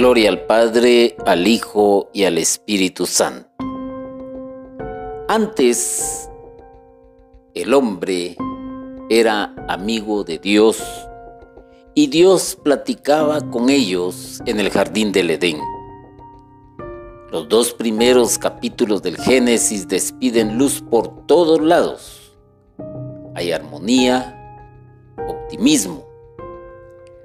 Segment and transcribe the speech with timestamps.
[0.00, 3.50] Gloria al Padre, al Hijo y al Espíritu Santo.
[5.28, 6.30] Antes,
[7.52, 8.34] el hombre
[9.10, 10.82] era amigo de Dios
[11.94, 15.58] y Dios platicaba con ellos en el jardín del Edén.
[17.30, 22.38] Los dos primeros capítulos del Génesis despiden luz por todos lados.
[23.34, 24.34] Hay armonía,
[25.28, 26.08] optimismo.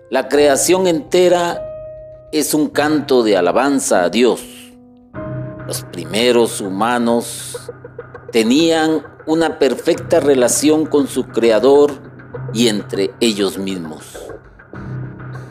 [0.09, 1.71] La creación entera
[2.31, 4.41] es un canto de alabanza a Dios.
[5.67, 7.71] Los primeros humanos
[8.31, 11.93] tenían una perfecta relación con su Creador
[12.53, 14.03] y entre ellos mismos.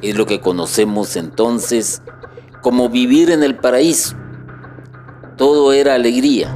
[0.02, 2.02] Es lo que conocemos entonces
[2.60, 4.16] como vivir en el paraíso.
[5.36, 6.54] Todo era alegría,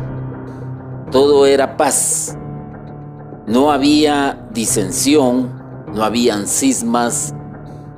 [1.11, 2.37] todo era paz.
[3.47, 5.62] No había disensión,
[5.93, 7.35] no habían cismas,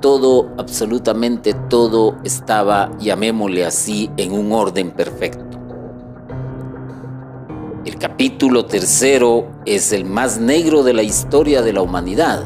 [0.00, 5.58] todo, absolutamente todo estaba, llamémosle así, en un orden perfecto.
[7.84, 12.44] El capítulo tercero es el más negro de la historia de la humanidad.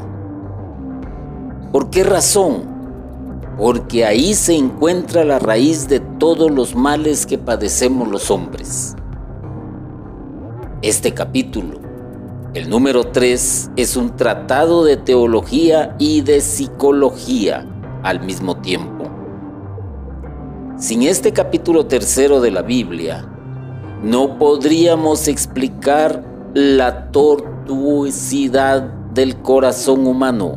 [1.73, 2.73] ¿Por qué razón?
[3.59, 8.95] Porque ahí se encuentra la raíz de todos los males que padecemos los hombres.
[10.83, 11.84] Este capítulo
[12.55, 17.67] el número 3 es un tratado de teología y de psicología
[18.05, 19.11] al mismo tiempo.
[20.79, 23.29] Sin este capítulo tercero de la Biblia,
[24.05, 30.57] no podríamos explicar la tortuosidad del corazón humano,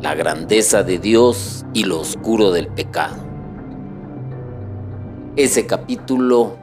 [0.00, 3.16] la grandeza de Dios y lo oscuro del pecado.
[5.34, 6.56] Ese capítulo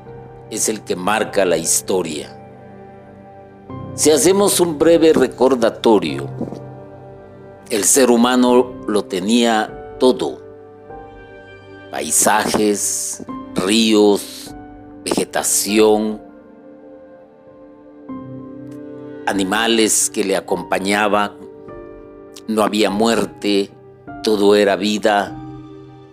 [0.50, 2.39] es el que marca la historia
[4.00, 6.30] si hacemos un breve recordatorio,
[7.69, 10.42] el ser humano lo tenía todo.
[11.92, 14.55] Paisajes, ríos,
[15.04, 16.21] vegetación,
[19.26, 21.33] animales que le acompañaban,
[22.48, 23.70] no había muerte,
[24.23, 25.37] todo era vida,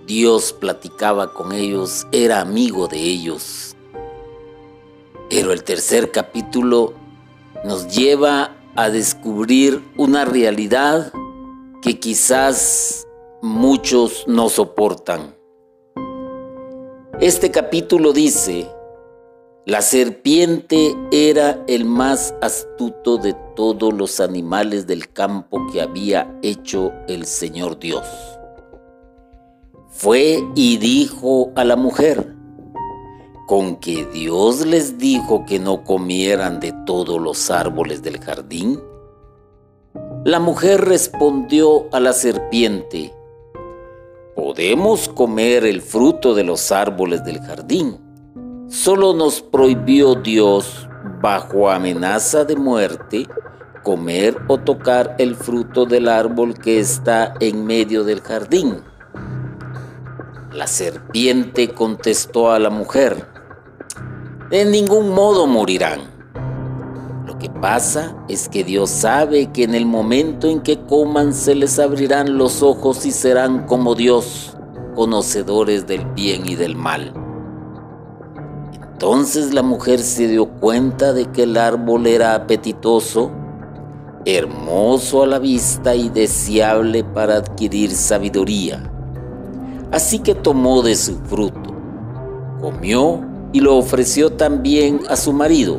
[0.08, 3.76] Dios platicaba con ellos, era amigo de ellos.
[5.30, 7.05] Pero el tercer capítulo
[7.64, 11.12] nos lleva a descubrir una realidad
[11.82, 13.06] que quizás
[13.42, 15.34] muchos no soportan.
[17.20, 18.68] Este capítulo dice,
[19.64, 26.92] la serpiente era el más astuto de todos los animales del campo que había hecho
[27.08, 28.06] el Señor Dios.
[29.88, 32.35] Fue y dijo a la mujer,
[33.46, 38.80] con que Dios les dijo que no comieran de todos los árboles del jardín?
[40.24, 43.14] La mujer respondió a la serpiente,
[44.34, 47.98] podemos comer el fruto de los árboles del jardín.
[48.68, 50.88] Solo nos prohibió Dios,
[51.22, 53.26] bajo amenaza de muerte,
[53.84, 58.82] comer o tocar el fruto del árbol que está en medio del jardín.
[60.52, 63.35] La serpiente contestó a la mujer,
[64.50, 66.00] en ningún modo morirán.
[67.26, 71.54] Lo que pasa es que Dios sabe que en el momento en que coman se
[71.54, 74.56] les abrirán los ojos y serán como Dios,
[74.94, 77.12] conocedores del bien y del mal.
[78.72, 83.32] Entonces la mujer se dio cuenta de que el árbol era apetitoso,
[84.24, 88.90] hermoso a la vista y deseable para adquirir sabiduría.
[89.90, 91.74] Así que tomó de su fruto,
[92.60, 93.25] comió
[93.56, 95.78] y lo ofreció también a su marido,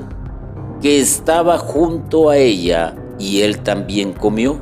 [0.82, 4.60] que estaba junto a ella, y él también comió.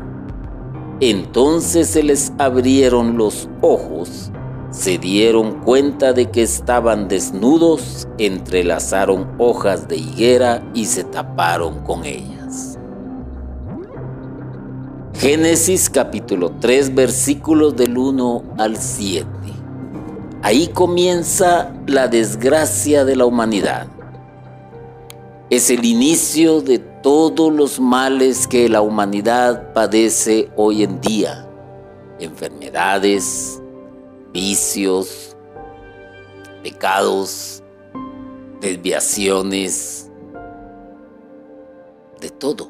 [0.99, 4.33] Entonces se les abrieron los ojos,
[4.69, 12.03] se dieron cuenta de que estaban desnudos, entrelazaron hojas de higuera y se taparon con
[12.03, 12.77] ellas.
[15.13, 19.34] Génesis capítulo 3 versículos del 1 al 7.
[20.45, 23.88] Ahí comienza la desgracia de la humanidad.
[25.50, 31.50] Es el inicio de todos los males que la humanidad padece hoy en día.
[32.19, 33.59] Enfermedades,
[34.33, 35.36] vicios,
[36.62, 37.63] pecados,
[38.62, 40.12] desviaciones,
[42.21, 42.68] de todo.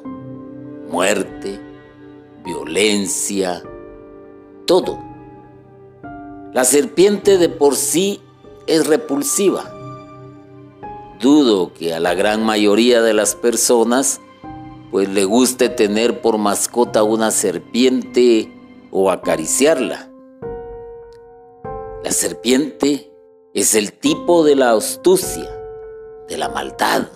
[0.90, 1.60] Muerte,
[2.46, 3.62] violencia,
[4.66, 5.15] todo.
[6.56, 8.22] La serpiente de por sí
[8.66, 9.70] es repulsiva.
[11.20, 14.22] Dudo que a la gran mayoría de las personas
[14.90, 18.58] pues le guste tener por mascota una serpiente
[18.90, 20.10] o acariciarla.
[22.06, 23.12] La serpiente
[23.54, 25.50] es el tipo de la astucia,
[26.30, 27.10] de la maldad.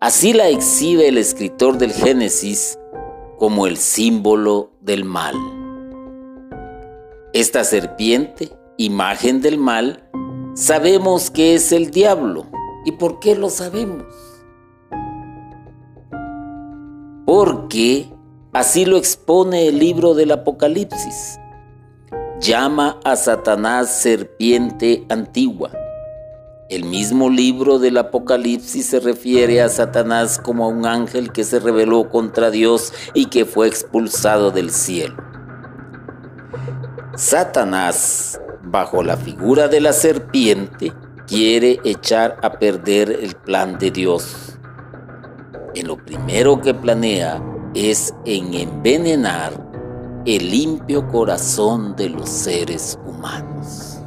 [0.00, 2.78] Así la exhibe el escritor del Génesis
[3.38, 5.34] como el símbolo del mal.
[7.34, 10.08] Esta serpiente, imagen del mal,
[10.54, 12.46] sabemos que es el diablo.
[12.84, 14.04] ¿Y por qué lo sabemos?
[17.26, 18.08] Porque
[18.52, 21.40] así lo expone el libro del Apocalipsis
[22.40, 25.72] llama a Satanás serpiente antigua.
[26.68, 31.58] El mismo libro del Apocalipsis se refiere a Satanás como a un ángel que se
[31.58, 35.33] rebeló contra Dios y que fue expulsado del cielo.
[37.16, 40.92] Satanás, bajo la figura de la serpiente,
[41.28, 44.58] quiere echar a perder el plan de Dios.
[45.76, 47.40] En lo primero que planea
[47.72, 49.52] es en envenenar
[50.26, 54.00] el limpio corazón de los seres humanos.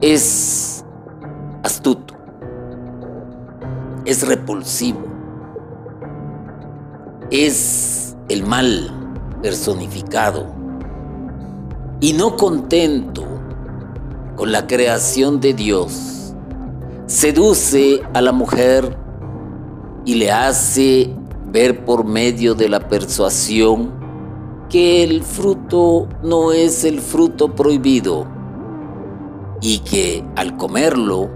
[0.00, 0.84] Es
[1.64, 2.14] astuto,
[4.04, 5.02] es repulsivo,
[7.30, 9.01] es el mal
[9.42, 10.46] personificado
[12.00, 13.24] y no contento
[14.36, 16.34] con la creación de Dios,
[17.06, 18.96] seduce a la mujer
[20.04, 21.14] y le hace
[21.46, 23.92] ver por medio de la persuasión
[24.68, 28.26] que el fruto no es el fruto prohibido
[29.60, 31.30] y que al comerlo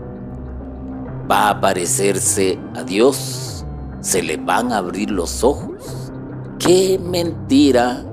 [1.31, 3.65] va a parecerse a Dios,
[4.01, 6.06] se le van a abrir los ojos.
[6.59, 8.05] ¡Qué mentira!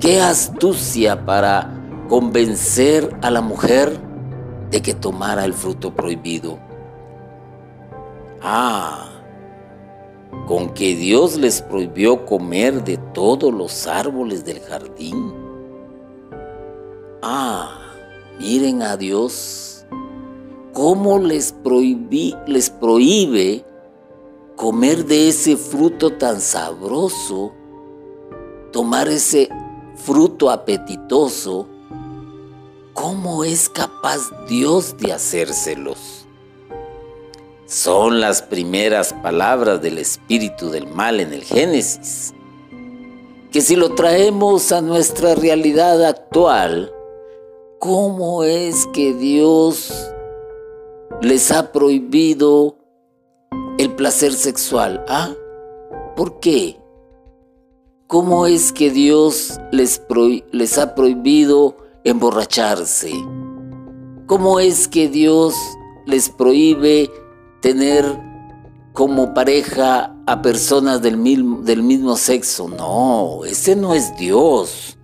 [0.00, 1.70] ¡Qué astucia para
[2.08, 3.98] convencer a la mujer
[4.70, 6.58] de que tomara el fruto prohibido!
[8.42, 9.08] Ah,
[10.46, 15.32] con que Dios les prohibió comer de todos los árboles del jardín.
[17.22, 17.78] Ah,
[18.40, 19.84] miren a Dios,
[20.72, 23.64] cómo les, prohibí, les prohíbe
[24.56, 27.52] comer de ese fruto tan sabroso,
[28.72, 29.48] tomar ese
[29.96, 31.66] fruto apetitoso,
[32.92, 36.22] ¿cómo es capaz Dios de hacérselos?
[37.72, 42.34] son las primeras palabras del espíritu del mal en el Génesis,
[43.50, 46.92] que si lo traemos a nuestra realidad actual,
[47.78, 49.90] ¿cómo es que Dios
[51.22, 52.76] les ha prohibido
[53.82, 55.04] el placer sexual?
[55.08, 55.30] ¿Ah?
[56.16, 56.78] ¿Por qué?
[58.06, 59.98] ¿Cómo es que Dios les,
[60.78, 63.12] ha prohibido emborracharse?
[64.26, 65.54] ¿Cómo es que Dios
[66.06, 67.10] les prohíbe
[67.60, 68.04] tener
[68.92, 72.68] como pareja a personas del mismo, del mismo sexo.
[72.68, 74.98] No, ese no es Dios.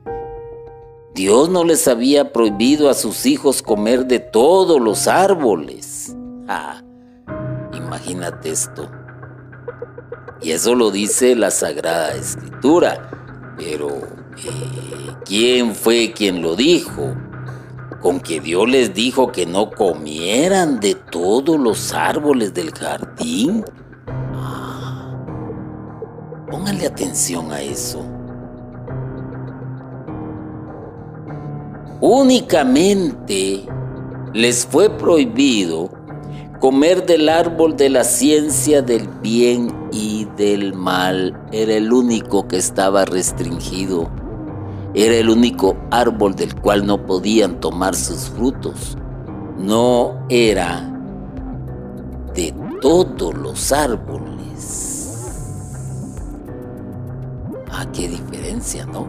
[1.15, 6.15] Dios no les había prohibido a sus hijos comer de todos los árboles.
[6.47, 6.83] Ah,
[7.89, 8.89] imagínate esto.
[10.41, 13.11] Y eso lo dice la Sagrada Escritura.
[13.57, 17.15] Pero, eh, ¿quién fue quien lo dijo?
[18.01, 23.65] con que Dios les dijo que no comieran de todos los árboles del jardín.
[24.07, 25.17] Ah,
[26.49, 28.05] pónganle atención a eso.
[32.01, 33.67] Únicamente
[34.33, 35.91] les fue prohibido
[36.61, 41.41] comer del árbol de la ciencia del bien y del mal.
[41.53, 44.11] Era el único que estaba restringido.
[44.95, 48.97] Era el único árbol del cual no podían tomar sus frutos.
[49.57, 50.93] No era
[52.35, 55.29] de todos los árboles.
[57.71, 59.07] Ah, qué diferencia, ¿no?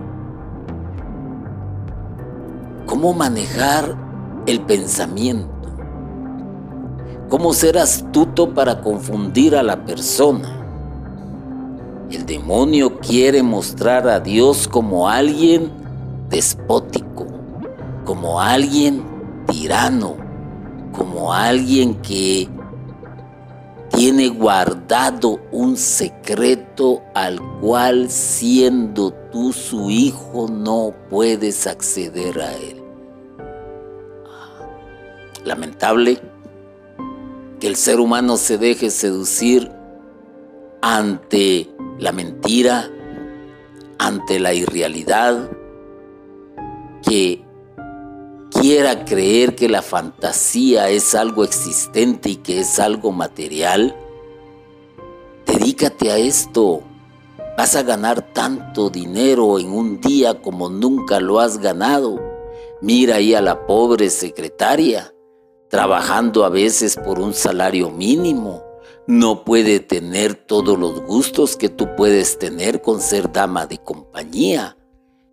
[2.85, 3.95] ¿Cómo manejar
[4.45, 5.58] el pensamiento?
[7.29, 10.49] ¿Cómo ser astuto para confundir a la persona?
[12.09, 15.71] El demonio quiere mostrar a Dios como alguien
[16.27, 17.27] despótico,
[18.03, 19.05] como alguien
[19.47, 20.17] tirano,
[20.91, 22.49] como alguien que
[23.95, 32.81] tiene guardado un secreto al cual siendo tú su hijo no puedes acceder a él.
[35.45, 36.19] Lamentable
[37.59, 39.71] que el ser humano se deje seducir
[40.81, 42.89] ante la mentira,
[43.97, 45.51] ante la irrealidad,
[47.07, 47.43] que
[48.51, 53.95] quiera creer que la fantasía es algo existente y que es algo material,
[55.45, 56.83] dedícate a esto,
[57.59, 62.17] Vas a ganar tanto dinero en un día como nunca lo has ganado.
[62.81, 65.13] Mira ahí a la pobre secretaria,
[65.69, 68.63] trabajando a veces por un salario mínimo.
[69.07, 74.77] No puede tener todos los gustos que tú puedes tener con ser dama de compañía.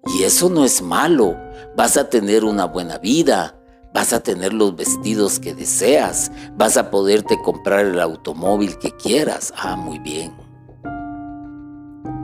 [0.07, 1.37] Y eso no es malo.
[1.77, 3.59] Vas a tener una buena vida.
[3.93, 6.31] Vas a tener los vestidos que deseas.
[6.57, 9.53] Vas a poderte comprar el automóvil que quieras.
[9.57, 10.35] Ah, muy bien.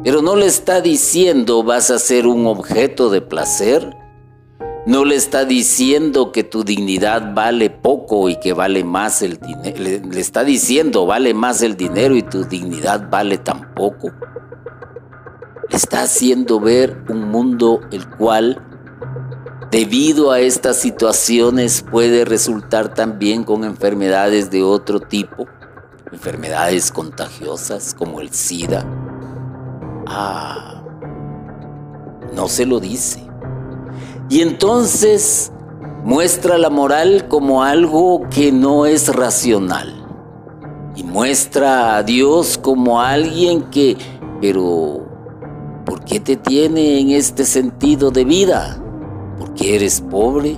[0.05, 4.02] Pero no le está diciendo vas a ser un objeto de placer
[4.85, 9.77] no le está diciendo que tu dignidad vale poco y que vale más el dinero.
[9.79, 14.11] Le, está diciendo vale más el dinero y tu dignidad vale tan poco.
[15.69, 18.61] Le está haciendo ver un mundo el cual,
[19.71, 25.47] debido a estas situaciones, puede resultar también con enfermedades de otro tipo,
[26.11, 28.85] enfermedades contagiosas como el SIDA.
[30.09, 30.83] Ah,
[32.35, 33.32] no se lo dice.
[34.33, 35.53] Y entonces
[36.05, 40.07] muestra la moral como algo que no es racional.
[40.97, 43.99] Y muestra a Dios como alguien que,
[44.41, 45.07] pero,
[45.85, 48.83] ¿por qué te tiene en este sentido de vida?
[49.39, 50.57] ¿Porque eres pobre?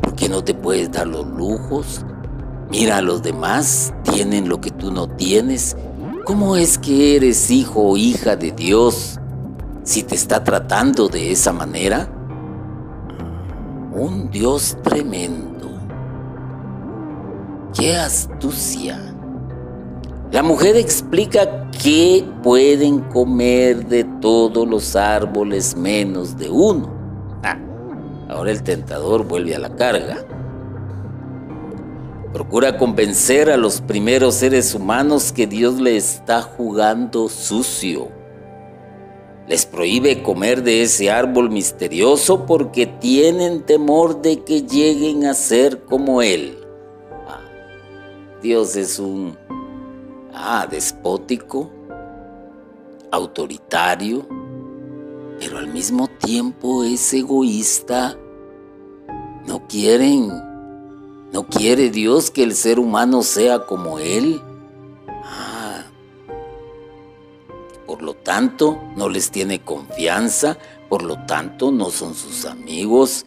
[0.00, 2.06] ¿Por qué no te puedes dar los lujos?
[2.70, 5.76] Mira a los demás, tienen lo que tú no tienes.
[6.24, 9.20] ¿Cómo es que eres hijo o hija de Dios
[9.82, 12.16] si te está tratando de esa manera?
[13.92, 15.68] Un Dios tremendo.
[17.74, 18.98] ¡Qué astucia!
[20.32, 26.88] La mujer explica que pueden comer de todos los árboles menos de uno.
[27.42, 27.58] Ah,
[28.28, 30.18] ahora el tentador vuelve a la carga.
[32.32, 38.19] Procura convencer a los primeros seres humanos que Dios le está jugando sucio
[39.48, 45.84] les prohíbe comer de ese árbol misterioso porque tienen temor de que lleguen a ser
[45.84, 46.58] como Él.
[47.26, 47.40] Ah,
[48.42, 49.36] Dios es un
[50.32, 51.70] ah, despótico,
[53.10, 54.26] autoritario,
[55.40, 58.16] pero al mismo tiempo es egoísta.
[59.46, 60.28] No quieren,
[61.32, 64.40] no quiere Dios que el ser humano sea como Él.
[67.90, 70.56] Por lo tanto no les tiene confianza,
[70.88, 73.26] por lo tanto no son sus amigos,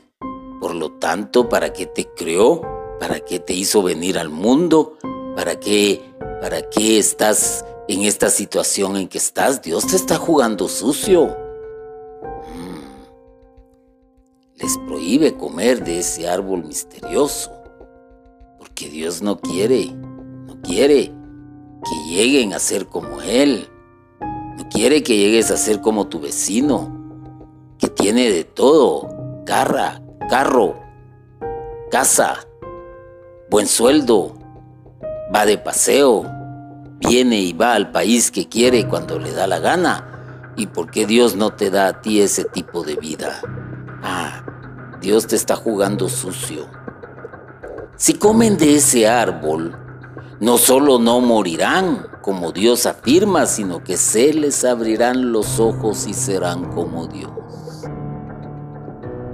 [0.61, 2.61] por lo tanto, ¿para qué te creó?
[2.97, 4.97] ¿Para qué te hizo venir al mundo?
[5.35, 6.01] ¿Para qué,
[6.39, 9.61] para qué estás en esta situación en que estás?
[9.61, 11.35] Dios te está jugando sucio.
[12.55, 13.01] Mm.
[14.61, 17.51] Les prohíbe comer de ese árbol misterioso,
[18.57, 21.11] porque Dios no quiere, no quiere
[21.83, 23.67] que lleguen a ser como Él.
[24.73, 26.91] Quiere que llegues a ser como tu vecino,
[27.77, 30.81] que tiene de todo, carra, carro,
[31.91, 32.39] casa,
[33.51, 34.33] buen sueldo,
[35.33, 36.25] va de paseo,
[37.07, 40.51] viene y va al país que quiere cuando le da la gana.
[40.55, 43.41] ¿Y por qué Dios no te da a ti ese tipo de vida?
[44.01, 44.43] Ah,
[45.01, 46.67] Dios te está jugando sucio.
[47.95, 49.77] Si comen de ese árbol,
[50.39, 56.13] no solo no morirán, como Dios afirma, sino que se les abrirán los ojos y
[56.13, 57.31] serán como Dios.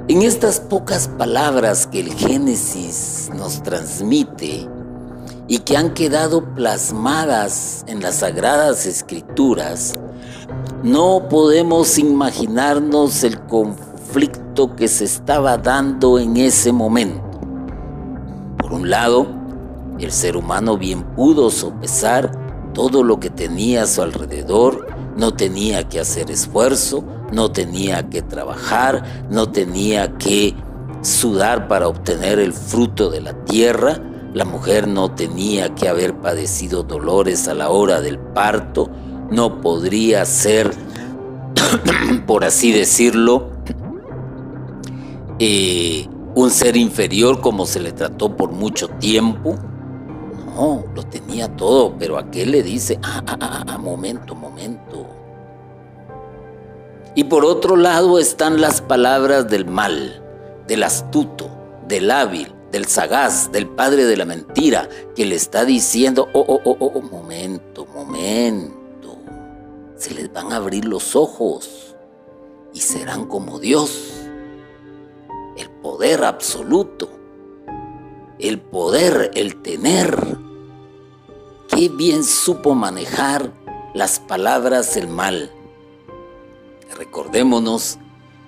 [0.07, 4.67] En estas pocas palabras que el Génesis nos transmite
[5.47, 9.93] y que han quedado plasmadas en las sagradas escrituras,
[10.81, 17.21] no podemos imaginarnos el conflicto que se estaba dando en ese momento.
[18.57, 19.38] Por un lado,
[20.05, 22.31] el ser humano bien pudo sopesar
[22.73, 24.87] todo lo que tenía a su alrededor,
[25.17, 30.55] no tenía que hacer esfuerzo, no tenía que trabajar, no tenía que
[31.01, 33.99] sudar para obtener el fruto de la tierra,
[34.33, 38.89] la mujer no tenía que haber padecido dolores a la hora del parto,
[39.31, 40.71] no podría ser,
[42.27, 43.49] por así decirlo,
[45.39, 49.55] eh, un ser inferior como se le trató por mucho tiempo,
[50.59, 55.07] no, lo tenía todo, pero aquel le dice, ah, ah, ah, ah, momento, momento.
[57.15, 60.21] Y por otro lado están las palabras del mal,
[60.67, 61.49] del astuto,
[61.87, 66.61] del hábil, del sagaz, del padre de la mentira, que le está diciendo, oh, oh,
[66.65, 69.17] oh, oh, momento, momento.
[69.95, 71.95] Se les van a abrir los ojos
[72.73, 74.11] y serán como Dios.
[75.55, 77.09] El poder absoluto.
[78.39, 80.48] El poder, el tener
[81.79, 83.53] qué bien supo manejar
[83.93, 85.49] las palabras el mal.
[86.97, 87.97] Recordémonos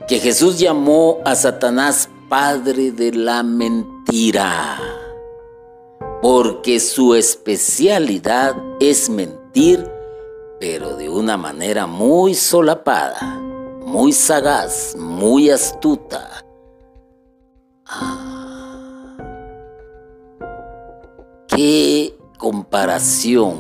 [0.05, 4.77] que Jesús llamó a Satanás padre de la mentira,
[6.21, 9.89] porque su especialidad es mentir,
[10.59, 13.39] pero de una manera muy solapada,
[13.85, 16.43] muy sagaz, muy astuta.
[17.85, 18.31] Ah,
[22.41, 23.60] comparación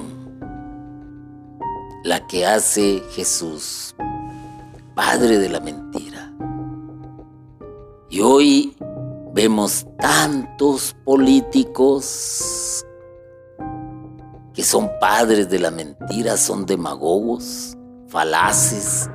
[2.03, 3.95] la que hace Jesús,
[4.95, 6.33] Padre de la mentira.
[8.09, 8.75] Y hoy
[9.35, 12.83] vemos tantos políticos
[14.51, 19.11] que son padres de la mentira, son demagogos, falaces,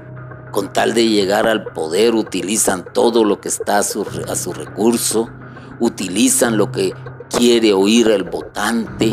[0.53, 5.29] con tal de llegar al poder utilizan todo lo que está a su, recurso,
[5.81, 6.95] utilizan lo que
[7.29, 9.13] quiere oír el votante,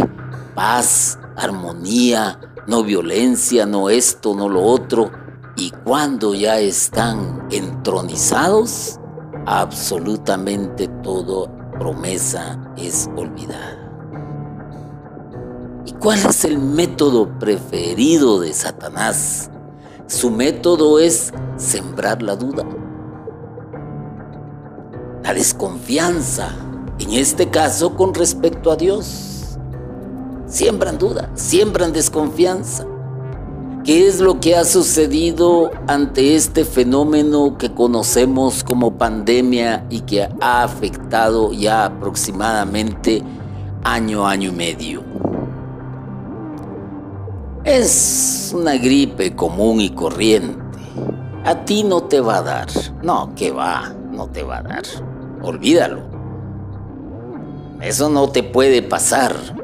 [0.56, 5.12] paz, armonía, no violencia, no esto, no lo otro.
[5.56, 9.00] Y cuando ya están entronizados,
[9.46, 13.80] absolutamente todo promesa es olvidada.
[15.86, 19.50] ¿Y cuál es el método preferido de Satanás?
[20.08, 22.64] Su método es sembrar la duda,
[25.24, 26.50] la desconfianza,
[27.00, 29.43] en este caso con respecto a Dios.
[30.48, 32.86] Siembran duda, siembran desconfianza.
[33.84, 40.30] ¿Qué es lo que ha sucedido ante este fenómeno que conocemos como pandemia y que
[40.40, 43.22] ha afectado ya aproximadamente
[43.84, 45.04] año, año y medio?
[47.66, 50.62] Es una gripe común y corriente.
[51.44, 52.68] A ti no te va a dar.
[53.02, 54.84] No, que va, no te va a dar.
[55.42, 56.04] Olvídalo.
[57.82, 59.63] Eso no te puede pasar.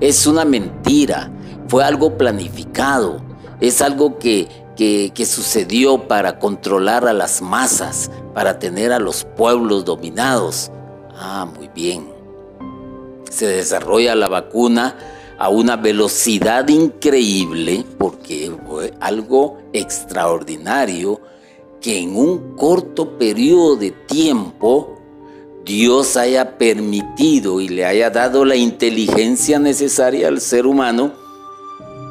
[0.00, 1.30] Es una mentira
[1.70, 3.22] fue algo planificado,
[3.60, 9.84] es algo que, que, sucedió para controlar a las masas, para tener a los pueblos
[9.84, 10.72] dominados.
[11.14, 12.12] Ah, muy bien.
[13.30, 14.96] Se desarrolla la vacuna
[15.38, 21.20] a una velocidad increíble porque fue algo extraordinario
[21.80, 24.99] que en un corto periodo de tiempo
[25.70, 31.12] Dios haya permitido y le haya dado la inteligencia necesaria al ser humano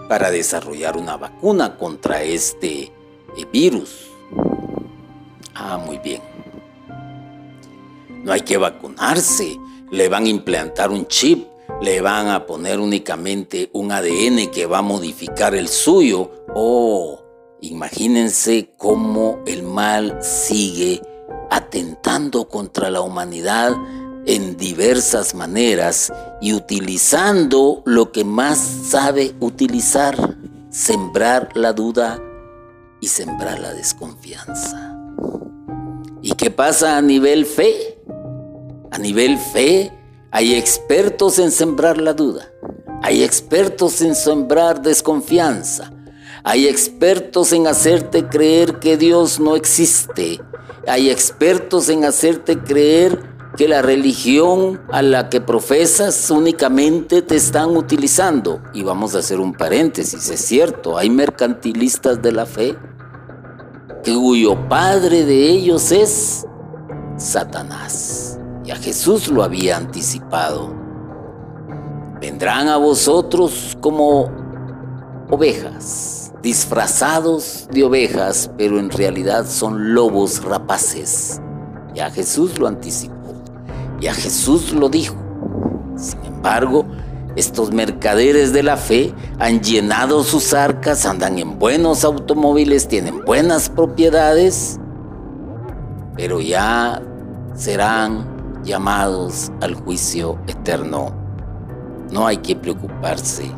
[0.08, 2.92] para desarrollar una vacuna contra este eh,
[3.52, 4.12] virus.
[5.54, 6.22] Ah, muy bien.
[8.24, 9.58] No hay que vacunarse.
[9.92, 11.46] Le van a implantar un chip,
[11.82, 16.32] le van a poner únicamente un ADN que va a modificar el suyo.
[16.56, 17.22] Oh,
[17.60, 21.02] imagínense cómo el mal sigue
[21.50, 23.74] atentando contra la humanidad
[24.26, 30.38] en diversas maneras y utilizando lo que más sabe utilizar,
[30.70, 32.22] sembrar la duda
[33.02, 34.96] y sembrar la desconfianza.
[36.22, 37.98] ¿Y qué pasa a nivel fe?
[38.92, 39.92] A nivel fe
[40.32, 42.52] hay expertos en sembrar la duda,
[43.02, 45.92] hay expertos en sembrar desconfianza,
[46.44, 50.40] hay expertos en hacerte creer que Dios no existe,
[50.88, 53.20] hay expertos en hacerte creer
[53.58, 58.62] que la religión a la que profesas únicamente te están utilizando.
[58.74, 62.78] Y vamos a hacer un paréntesis, es cierto, hay mercantilistas de la fe
[64.18, 66.46] cuyo padre de ellos es
[67.18, 68.40] Satanás.
[68.66, 70.74] Y a Jesús lo había anticipado.
[72.22, 74.32] Vendrán a vosotros como
[75.30, 81.42] ovejas, disfrazados de ovejas, pero en realidad son lobos rapaces.
[81.94, 83.16] Ya Jesús lo anticipó.
[84.02, 85.16] Y a Jesús lo dijo.
[85.96, 86.86] Sin embargo,
[87.36, 93.70] estos mercaderes de la fe han llenado sus arcas, andan en buenos automóviles, tienen buenas
[93.70, 94.80] propiedades,
[96.16, 97.02] pero ya
[97.56, 101.14] serán llamados al juicio eterno.
[102.12, 103.52] No hay que preocuparse.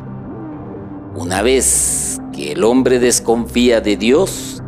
[1.14, 4.62] Una vez que el hombre desconfía de Dios,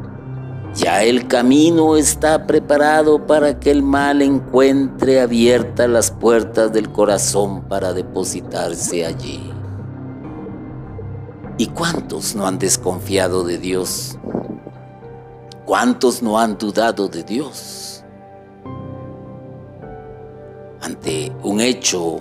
[0.75, 7.63] ya el camino está preparado para que el mal encuentre abiertas las puertas del corazón
[7.63, 9.41] para depositarse allí.
[11.57, 14.19] ¿Y cuántos no han desconfiado de Dios?
[15.65, 18.05] ¿Cuántos no han dudado de Dios?
[20.83, 22.21] Ante un hecho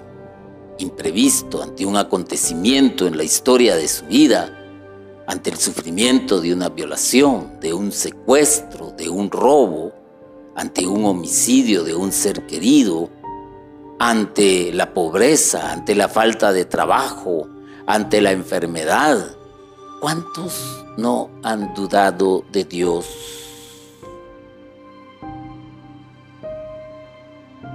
[0.83, 4.59] imprevisto, ante un acontecimiento en la historia de su vida,
[5.25, 9.91] ante el sufrimiento de una violación, de un secuestro, de un robo,
[10.55, 13.09] ante un homicidio de un ser querido,
[13.97, 17.47] ante la pobreza, ante la falta de trabajo,
[17.87, 19.37] ante la enfermedad.
[20.03, 23.05] ¿cuántos no han dudado de Dios?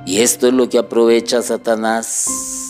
[0.04, 2.67] Y esto es lo que aprovecha Satanás.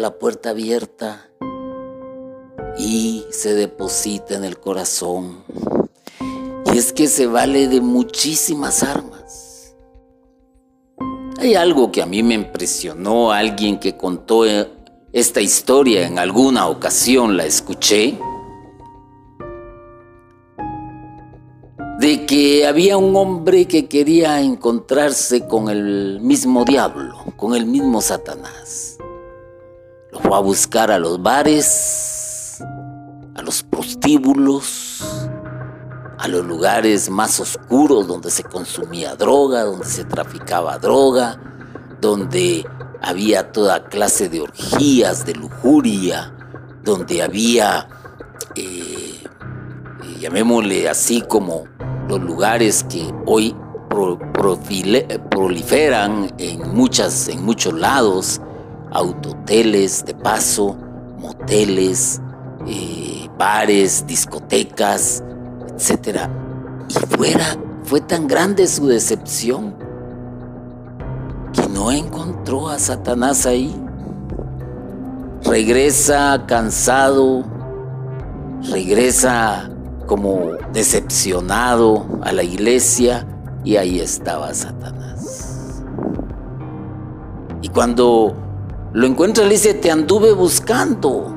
[0.00, 1.28] La puerta abierta
[2.78, 5.44] y se deposita en el corazón.
[6.72, 9.74] Y es que se vale de muchísimas armas.
[11.38, 14.68] Hay algo que a mí me impresionó, alguien que contó eh,
[15.12, 18.18] esta historia en alguna ocasión, la escuché,
[21.98, 28.00] de que había un hombre que quería encontrarse con el mismo diablo, con el mismo
[28.00, 28.99] Satanás.
[30.22, 32.62] Fue a buscar a los bares,
[33.34, 35.02] a los prostíbulos,
[36.18, 41.40] a los lugares más oscuros donde se consumía droga, donde se traficaba droga,
[42.00, 42.66] donde
[43.00, 46.34] había toda clase de orgías, de lujuria,
[46.84, 47.88] donde había,
[48.54, 51.64] eh, eh, llamémosle así como
[52.08, 53.56] los lugares que hoy
[55.30, 58.40] proliferan en, muchas, en muchos lados,
[58.92, 60.76] autoteles de paso,
[61.18, 62.20] moteles,
[62.66, 65.22] eh, bares, discotecas,
[65.68, 66.28] etc.
[66.88, 69.74] Y fuera, fue tan grande su decepción
[71.52, 73.74] que no encontró a Satanás ahí.
[75.44, 77.44] Regresa cansado,
[78.70, 79.70] regresa
[80.06, 83.26] como decepcionado a la iglesia
[83.64, 85.82] y ahí estaba Satanás.
[87.62, 88.34] Y cuando
[88.92, 91.36] lo encuentra le dice, te anduve buscando.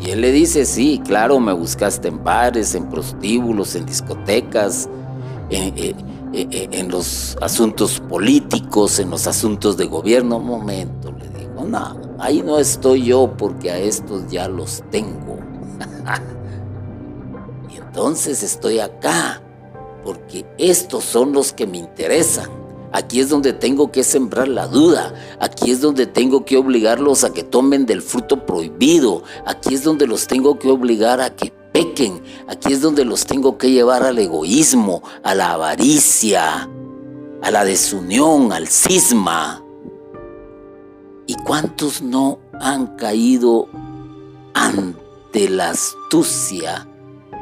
[0.00, 4.88] Y él le dice, sí, claro, me buscaste en bares, en prostíbulos, en discotecas,
[5.48, 10.36] en, los asuntos políticos, en los asuntos de gobierno.
[10.36, 15.38] Un momento, le digo, no, ahí no estoy yo porque a estos ya los tengo.
[17.72, 19.40] y entonces estoy acá
[20.04, 22.63] porque estos son los que me interesan.
[22.94, 25.12] Aquí es donde tengo que sembrar la duda.
[25.40, 29.24] Aquí es donde tengo que obligarlos a que tomen del fruto prohibido.
[29.46, 32.22] Aquí es donde los tengo que obligar a que pequen.
[32.46, 36.70] Aquí es donde los tengo que llevar al egoísmo, a la avaricia,
[37.42, 39.64] a la desunión, al cisma.
[41.26, 43.66] ¿Y cuántos no han caído
[44.54, 46.86] ante la astucia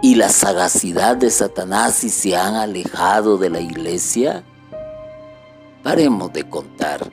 [0.03, 4.47] y la sagacidad de Satanás y se han alejado de la iglesia?
[5.83, 7.11] Paremos de contar.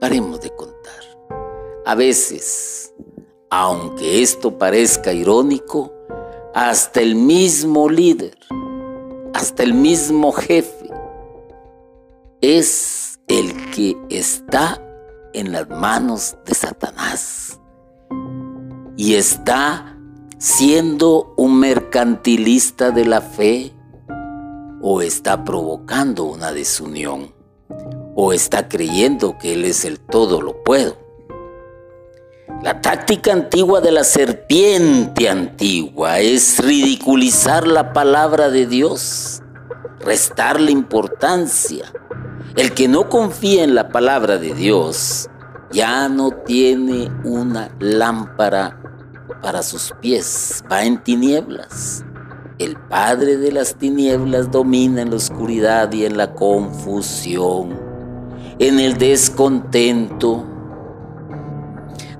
[0.00, 0.80] Paremos de contar.
[1.84, 2.94] A veces,
[3.50, 5.92] aunque esto parezca irónico,
[6.54, 8.38] hasta el mismo líder,
[9.34, 10.90] hasta el mismo jefe,
[12.40, 14.82] es el que está
[15.34, 17.60] en las manos de Satanás
[18.96, 19.98] y está
[20.38, 23.74] siendo un mercantilista de la fe
[24.80, 27.34] o está provocando una desunión,
[28.14, 30.96] o está creyendo que Él es el todo lo puedo.
[32.62, 39.40] La táctica antigua de la serpiente antigua es ridiculizar la palabra de Dios,
[40.00, 41.90] restarle importancia.
[42.56, 45.30] El que no confía en la palabra de Dios
[45.72, 48.78] ya no tiene una lámpara
[49.40, 52.04] para sus pies, va en tinieblas.
[52.60, 57.70] El Padre de las tinieblas domina en la oscuridad y en la confusión,
[58.58, 60.44] en el descontento,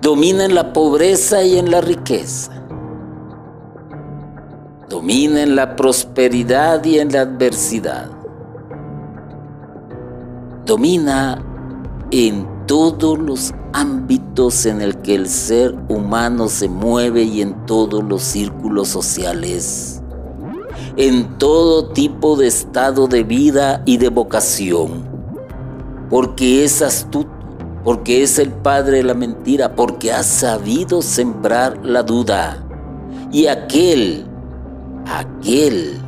[0.01, 2.53] domina en la pobreza y en la riqueza,
[4.89, 8.11] domina en la prosperidad y en la adversidad,
[10.65, 11.45] domina
[12.13, 18.03] en todos los ámbitos en el que el ser humano se mueve y en todos
[18.03, 20.00] los círculos sociales
[21.01, 25.03] en todo tipo de estado de vida y de vocación,
[26.11, 27.31] porque es astuto,
[27.83, 32.63] porque es el padre de la mentira, porque ha sabido sembrar la duda.
[33.33, 34.27] Y aquel,
[35.07, 35.99] aquel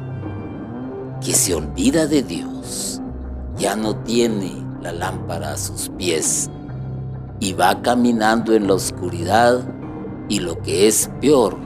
[1.24, 3.00] que se olvida de Dios,
[3.56, 6.50] ya no tiene la lámpara a sus pies
[7.40, 9.60] y va caminando en la oscuridad
[10.28, 11.56] y lo que es peor,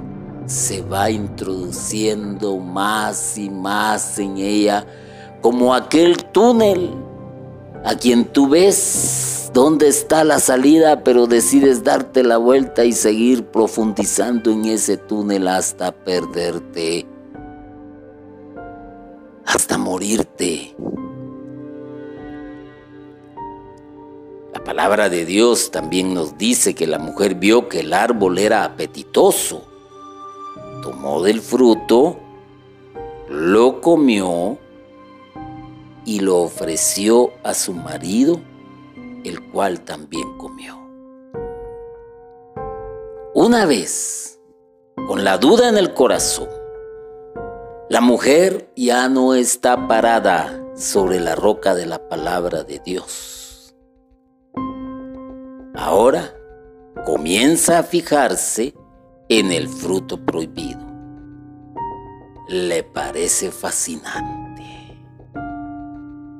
[0.46, 4.86] se va introduciendo más y más en ella,
[5.40, 6.90] como aquel túnel
[7.84, 13.44] a quien tú ves dónde está la salida, pero decides darte la vuelta y seguir
[13.46, 17.06] profundizando en ese túnel hasta perderte,
[19.44, 20.74] hasta morirte.
[24.52, 28.64] La palabra de Dios también nos dice que la mujer vio que el árbol era
[28.64, 29.75] apetitoso.
[30.86, 32.16] Tomó del fruto,
[33.28, 34.56] lo comió
[36.04, 38.38] y lo ofreció a su marido,
[39.24, 40.78] el cual también comió.
[43.34, 44.38] Una vez,
[45.08, 46.48] con la duda en el corazón,
[47.88, 53.74] la mujer ya no está parada sobre la roca de la palabra de Dios.
[55.74, 56.32] Ahora
[57.04, 58.72] comienza a fijarse
[59.28, 60.80] en el fruto prohibido.
[62.48, 64.64] Le parece fascinante.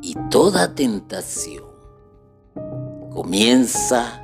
[0.02, 1.64] Y toda tentación
[3.10, 4.22] comienza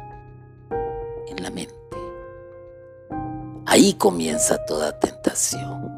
[1.27, 1.75] en la mente.
[3.67, 5.91] Ahí comienza toda tentación.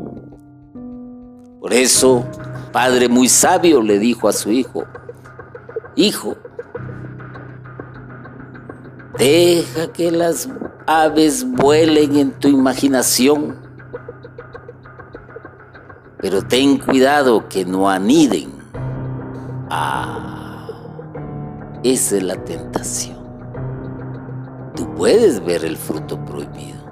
[1.61, 2.25] Por eso,
[2.73, 4.85] padre muy sabio le dijo a su hijo,
[5.97, 6.37] hijo,
[9.19, 10.49] deja que las
[10.87, 13.57] aves vuelen en tu imaginación,
[16.19, 18.53] pero ten cuidado que no aniden.
[19.71, 20.69] Ah,
[21.83, 23.15] esa es la tentación.
[24.75, 26.83] Tú puedes ver el fruto prohibido.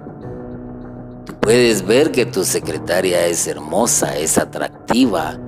[1.24, 5.38] Tú puedes ver que tu secretaria es hermosa, es atractiva,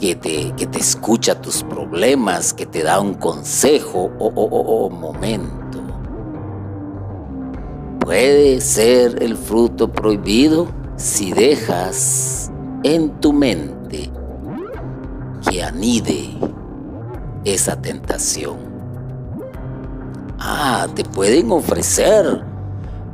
[0.00, 4.86] que te, que te escucha tus problemas, que te da un consejo o oh, oh,
[4.86, 5.63] oh, momento
[8.04, 12.50] puede ser el fruto prohibido si dejas
[12.82, 14.10] en tu mente
[15.48, 16.30] que anide
[17.44, 18.56] esa tentación.
[20.38, 22.44] Ah, te pueden ofrecer,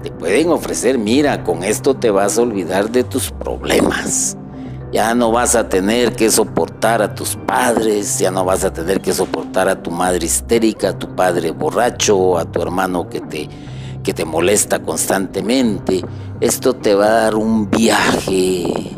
[0.02, 4.36] te pueden ofrecer, mira, con esto te vas a olvidar de tus problemas.
[4.92, 9.00] Ya no vas a tener que soportar a tus padres, ya no vas a tener
[9.00, 13.48] que soportar a tu madre histérica, a tu padre borracho, a tu hermano que te
[14.02, 16.02] que te molesta constantemente,
[16.40, 18.96] esto te va a dar un viaje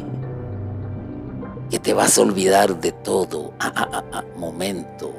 [1.71, 3.55] que te vas a olvidar de todo.
[3.59, 5.11] Ah, ah, ah, momento.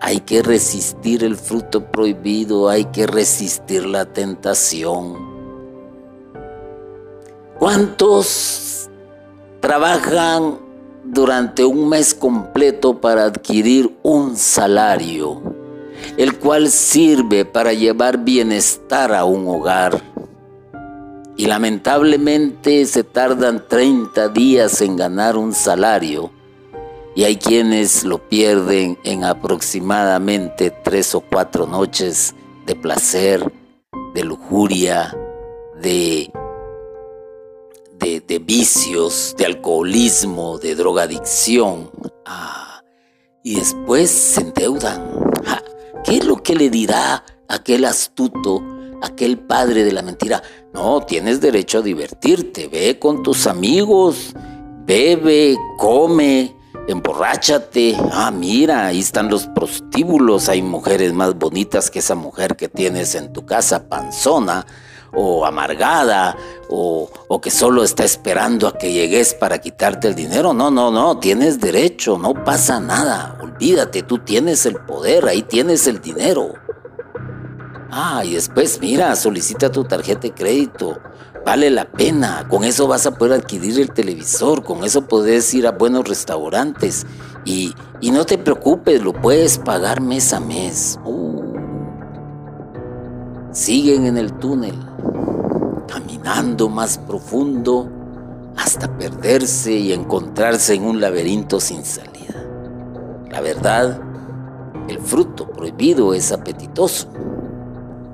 [0.00, 5.34] Hay que resistir el fruto prohibido, hay que resistir la tentación.
[7.58, 8.90] ¿Cuántos
[9.60, 10.58] trabajan
[11.04, 15.63] durante un mes completo para adquirir un salario?
[16.16, 20.02] El cual sirve para llevar bienestar a un hogar.
[21.36, 26.30] Y lamentablemente se tardan 30 días en ganar un salario
[27.16, 32.34] y hay quienes lo pierden en aproximadamente tres o cuatro noches
[32.66, 33.52] de placer,
[34.14, 35.16] de lujuria,
[35.80, 36.32] de,
[38.00, 41.90] de, vicios, de alcoholismo, de drogadicción.
[42.26, 42.82] Ah,
[43.44, 45.08] y después se endeudan.
[46.04, 48.62] ¿Qué es lo que le dirá aquel astuto,
[49.02, 50.42] aquel padre de la mentira?
[50.74, 54.34] No, tienes derecho a divertirte, ve con tus amigos,
[54.86, 56.54] bebe, come,
[56.88, 57.96] emborráchate.
[58.12, 63.14] Ah, mira, ahí están los prostíbulos, hay mujeres más bonitas que esa mujer que tienes
[63.14, 64.66] en tu casa, panzona
[65.14, 66.36] o amargada
[66.68, 70.52] o, o, que solo está esperando a que llegues para quitarte el dinero.
[70.54, 73.38] No, no, no, tienes derecho, no pasa nada.
[73.42, 76.54] Olvídate, tú tienes el poder, ahí tienes el dinero.
[77.90, 80.98] Ah, y después, mira, solicita tu tarjeta de crédito.
[81.46, 82.46] Vale la pena.
[82.48, 84.64] Con eso vas a poder adquirir el televisor.
[84.64, 87.06] Con eso puedes ir a buenos restaurantes.
[87.44, 90.98] Y, y no te preocupes, lo puedes pagar mes a mes.
[91.04, 91.43] Uh.
[93.54, 94.74] Siguen en el túnel,
[95.86, 97.88] caminando más profundo
[98.56, 102.34] hasta perderse y encontrarse en un laberinto sin salida.
[103.30, 104.00] La verdad,
[104.88, 107.06] el fruto prohibido es apetitoso.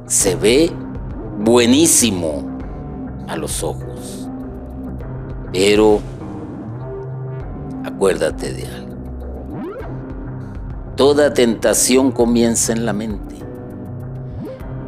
[0.04, 0.70] Se ve
[1.38, 2.44] buenísimo
[3.26, 4.28] a los ojos.
[5.54, 6.00] Pero
[7.82, 8.94] acuérdate de algo.
[10.96, 13.39] Toda tentación comienza en la mente.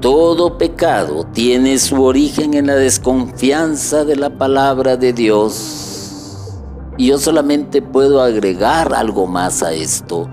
[0.02, 6.58] Todo pecado tiene su origen en la desconfianza de la palabra de Dios
[6.98, 10.28] y yo solamente puedo agregar algo más a esto.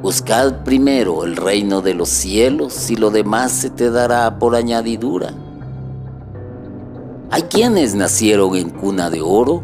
[0.00, 5.34] Buscad primero el reino de los cielos y lo demás se te dará por añadidura.
[7.30, 9.62] Hay quienes nacieron en cuna de oro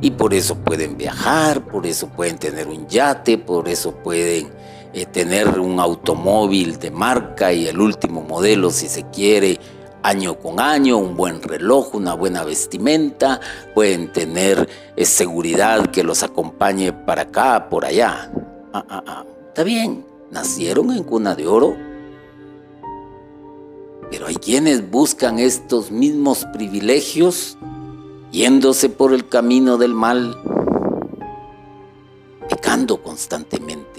[0.00, 4.61] y por eso pueden viajar, por eso pueden tener un yate, por eso pueden
[4.92, 9.58] eh, tener un automóvil de marca y el último modelo si se quiere
[10.02, 13.40] año con año, un buen reloj, una buena vestimenta,
[13.74, 18.30] pueden tener eh, seguridad que los acompañe para acá, por allá.
[18.72, 19.24] Ah, ah, ah.
[19.48, 21.76] Está bien, nacieron en cuna de oro.
[24.10, 27.56] Pero hay quienes buscan estos mismos privilegios
[28.30, 30.36] yéndose por el camino del mal,
[32.48, 33.91] pecando constantemente.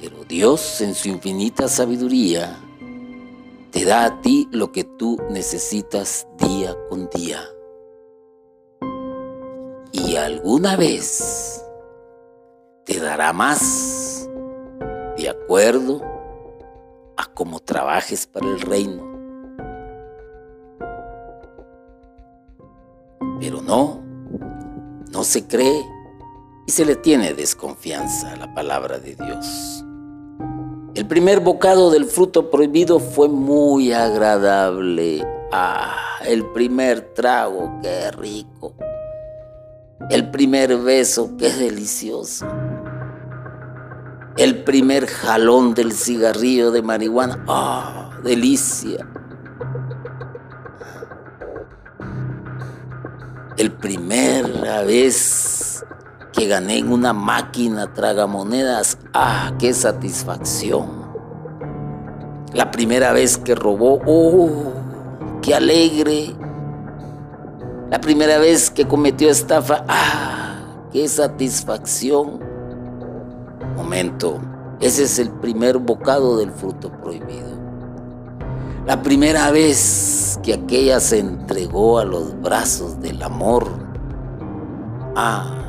[0.00, 2.58] Pero Dios en su infinita sabiduría
[3.70, 7.42] te da a ti lo que tú necesitas día con día.
[9.92, 11.62] Y alguna vez
[12.86, 14.28] te dará más
[15.18, 16.00] de acuerdo
[17.18, 19.04] a cómo trabajes para el reino.
[23.38, 24.02] Pero no,
[25.12, 25.84] no se cree
[26.66, 29.84] y se le tiene desconfianza a la palabra de Dios.
[30.94, 35.24] El primer bocado del fruto prohibido fue muy agradable.
[35.52, 38.74] Ah, el primer trago, qué rico.
[40.10, 42.44] El primer beso, qué delicioso.
[44.36, 49.06] El primer jalón del cigarrillo de marihuana, ah, delicia.
[53.56, 55.84] El primera vez
[56.32, 61.00] que gané en una máquina tragamonedas, ah, qué satisfacción.
[62.52, 64.72] La primera vez que robó, oh,
[65.42, 66.34] qué alegre.
[67.90, 72.40] La primera vez que cometió estafa, ah, qué satisfacción.
[73.76, 74.40] Momento,
[74.80, 77.50] ese es el primer bocado del fruto prohibido.
[78.86, 83.68] La primera vez que aquella se entregó a los brazos del amor,
[85.14, 85.60] ah,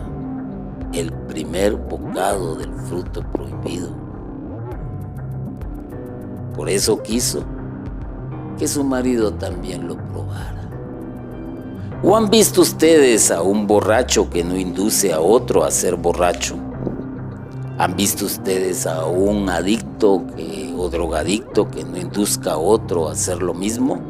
[0.93, 3.89] el primer bocado del fruto prohibido.
[6.55, 7.43] Por eso quiso
[8.57, 10.69] que su marido también lo probara.
[12.03, 16.55] ¿O han visto ustedes a un borracho que no induce a otro a ser borracho?
[17.77, 20.23] ¿Han visto ustedes a un adicto
[20.77, 24.01] o drogadicto que no induzca a otro a hacer lo mismo?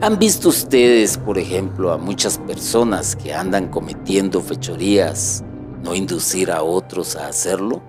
[0.00, 5.44] ¿Han visto ustedes, por ejemplo, a muchas personas que andan cometiendo fechorías
[5.86, 7.80] no inducir a otros a hacerlo?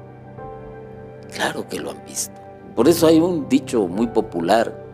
[1.33, 2.39] Claro que lo han visto.
[2.75, 4.86] Por eso hay un dicho muy popular,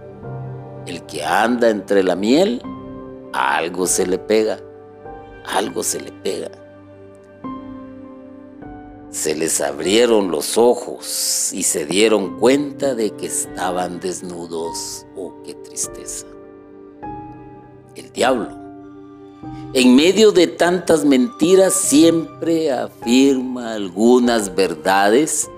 [0.87, 2.61] el que anda entre la miel,
[3.33, 4.57] algo se le pega,
[5.45, 6.49] algo se le pega.
[9.09, 15.05] Se les abrieron los ojos y se dieron cuenta de que estaban desnudos.
[15.15, 16.25] Oh, qué tristeza.
[17.95, 18.62] El diablo
[19.73, 25.49] en medio de tantas mentiras siempre afirma algunas verdades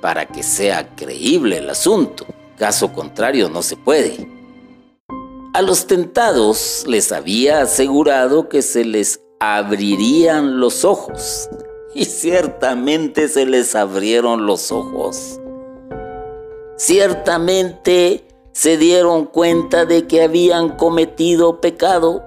[0.00, 2.26] para que sea creíble el asunto.
[2.58, 4.28] Caso contrario no se puede.
[5.54, 11.48] A los tentados les había asegurado que se les abrirían los ojos.
[11.94, 15.40] Y ciertamente se les abrieron los ojos.
[16.76, 22.22] Ciertamente se dieron cuenta de que habían cometido pecado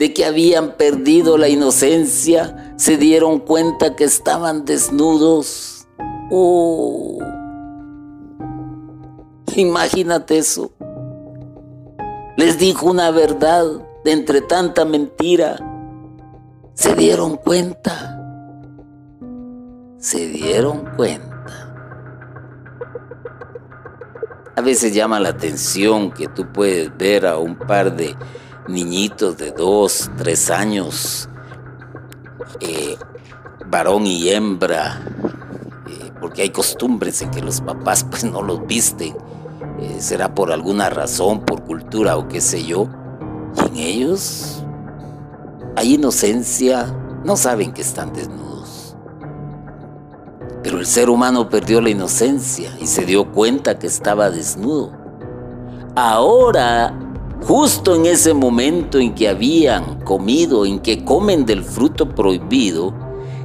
[0.00, 5.86] de que habían perdido la inocencia, se dieron cuenta que estaban desnudos.
[6.30, 7.18] Oh,
[9.56, 10.72] imagínate eso.
[12.38, 13.66] Les dijo una verdad
[14.02, 15.58] de entre tanta mentira.
[16.72, 18.18] Se dieron cuenta.
[19.98, 21.28] Se dieron cuenta.
[24.56, 28.16] A veces llama la atención que tú puedes ver a un par de
[28.70, 31.28] niñitos de dos, tres años,
[32.60, 32.96] eh,
[33.66, 35.00] varón y hembra,
[35.88, 39.16] eh, porque hay costumbres en que los papás pues no los visten,
[39.80, 42.88] eh, será por alguna razón, por cultura o qué sé yo,
[43.56, 44.64] y en ellos
[45.76, 46.86] hay inocencia,
[47.24, 48.96] no saben que están desnudos.
[50.62, 54.92] Pero el ser humano perdió la inocencia y se dio cuenta que estaba desnudo.
[55.96, 56.94] Ahora
[57.42, 62.94] Justo en ese momento en que habían comido, en que comen del fruto prohibido,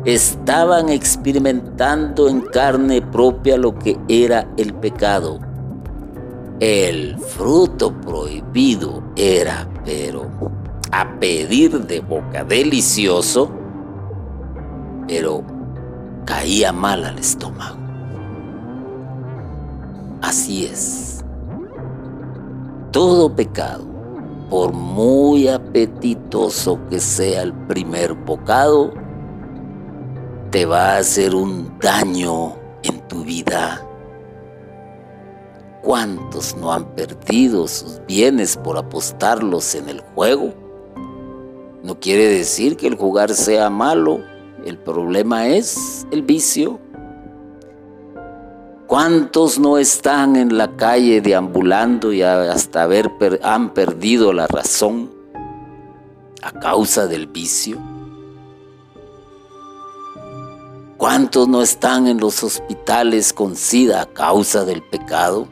[0.03, 5.39] estaban experimentando en carne propia lo que era el pecado.
[6.60, 10.29] El fruto prohibido era, pero
[10.91, 13.50] a pedir de boca delicioso,
[15.08, 15.43] pero
[16.25, 17.77] caía mal al estómago.
[20.21, 21.15] Así es
[22.96, 23.83] todo pecado,
[24.50, 28.93] por muy apetitoso que sea el primer bocado,
[30.50, 33.85] te va a hacer un daño en tu vida.
[35.83, 40.54] ¿Cuántos no han perdido sus bienes por apostarlos en el juego?
[41.83, 44.21] No quiere decir que el jugar sea malo,
[44.65, 46.79] el problema es el vicio.
[48.88, 53.10] ¿Cuántos no están en la calle deambulando y hasta haber
[53.42, 55.12] han perdido la razón
[56.44, 57.79] a causa del vicio?
[60.98, 65.48] ¿Cuántos no están en los hospitales con sida a causa del pecado?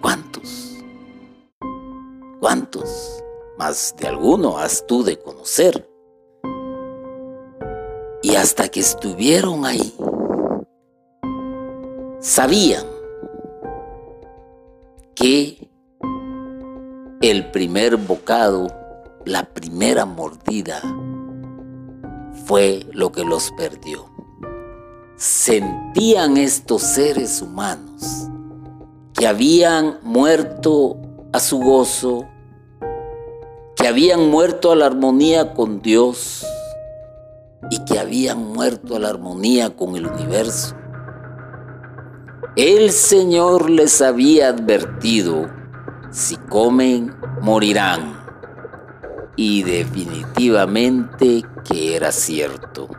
[0.00, 0.78] ¿Cuántos?
[2.40, 3.22] ¿Cuántos?
[3.58, 5.88] Más de alguno has tú de conocer.
[8.22, 9.94] Y hasta que estuvieron ahí,
[12.22, 12.86] sabían
[15.16, 15.68] que
[17.20, 18.68] el primer bocado,
[19.24, 20.80] la primera mordida,
[22.46, 24.06] fue lo que los perdió.
[25.16, 28.28] Sentían estos seres humanos
[29.14, 30.96] que habían muerto
[31.32, 32.28] a su gozo,
[33.74, 36.46] que habían muerto a la armonía con Dios
[37.68, 40.76] y que habían muerto a la armonía con el universo.
[42.54, 45.48] El Señor les había advertido,
[46.10, 48.20] si comen, morirán.
[49.36, 52.90] Y definitivamente que era cierto.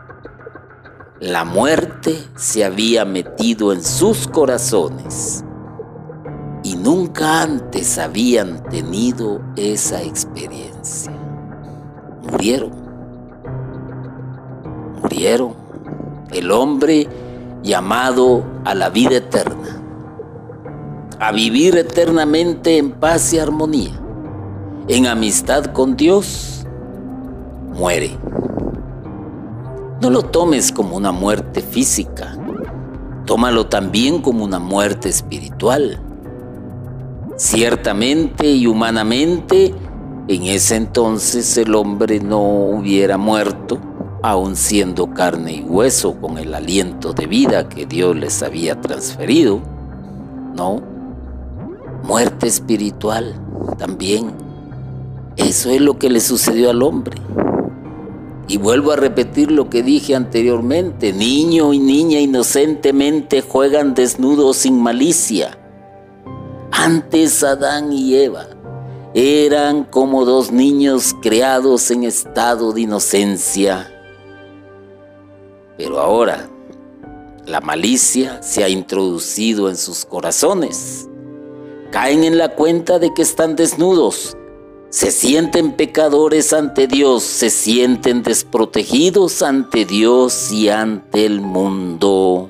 [1.20, 5.44] La muerte se había metido en sus corazones
[6.64, 11.12] y nunca antes habían tenido esa experiencia.
[12.22, 12.72] Murieron.
[15.00, 15.54] Murieron.
[16.32, 17.06] El hombre
[17.64, 19.82] llamado a la vida eterna,
[21.18, 23.98] a vivir eternamente en paz y armonía,
[24.86, 26.66] en amistad con Dios,
[27.72, 28.18] muere.
[30.02, 32.36] No lo tomes como una muerte física,
[33.24, 35.98] tómalo también como una muerte espiritual.
[37.36, 39.74] Ciertamente y humanamente,
[40.28, 43.80] en ese entonces el hombre no hubiera muerto
[44.26, 49.60] aun siendo carne y hueso con el aliento de vida que Dios les había transferido.
[50.56, 50.80] No,
[52.04, 53.38] muerte espiritual
[53.76, 54.30] también.
[55.36, 57.20] Eso es lo que le sucedió al hombre.
[58.48, 64.80] Y vuelvo a repetir lo que dije anteriormente, niño y niña inocentemente juegan desnudos sin
[64.80, 65.58] malicia.
[66.72, 68.46] Antes Adán y Eva
[69.12, 73.90] eran como dos niños creados en estado de inocencia
[75.76, 76.48] pero ahora
[77.46, 81.08] la malicia se ha introducido en sus corazones.
[81.90, 84.36] Caen en la cuenta de que están desnudos.
[84.88, 92.48] Se sienten pecadores ante Dios, se sienten desprotegidos ante Dios y ante el mundo.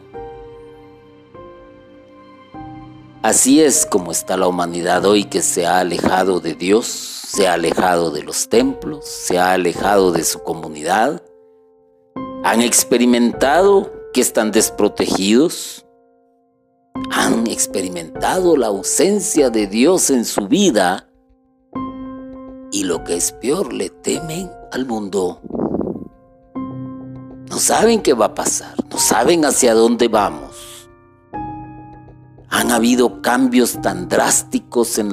[3.24, 7.54] Así es como está la humanidad hoy que se ha alejado de Dios, se ha
[7.54, 11.22] alejado de los templos, se ha alejado de su comunidad,
[12.46, 15.86] ¿Han experimentado que están desprotegidos?
[17.10, 21.08] ¿Han experimentado la ausencia de Dios en su vida?
[22.70, 25.40] Y lo que es peor, le temen al mundo.
[27.48, 30.90] No saben qué va a pasar, no saben hacia dónde vamos.
[32.50, 35.12] Han habido cambios tan drásticos en,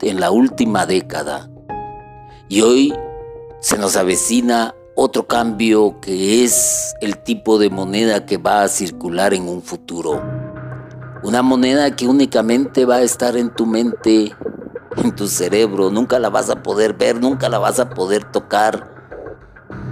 [0.00, 1.50] en la última década
[2.48, 2.94] y hoy
[3.60, 9.34] se nos avecina otro cambio que es el tipo de moneda que va a circular
[9.34, 10.20] en un futuro.
[11.22, 14.34] Una moneda que únicamente va a estar en tu mente,
[14.96, 18.90] en tu cerebro, nunca la vas a poder ver, nunca la vas a poder tocar.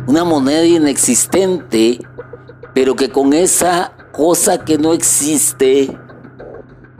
[0.07, 2.01] Una moneda inexistente,
[2.75, 5.97] pero que con esa cosa que no existe,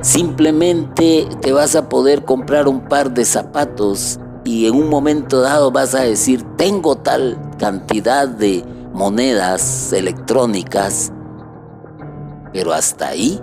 [0.03, 5.71] simplemente te vas a poder comprar un par de zapatos y en un momento dado
[5.71, 11.13] vas a decir, tengo tal cantidad de monedas electrónicas,
[12.53, 13.41] pero hasta ahí.